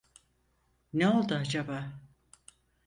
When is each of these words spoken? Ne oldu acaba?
Ne 0.93 1.07
oldu 1.09 1.35
acaba? 1.35 1.91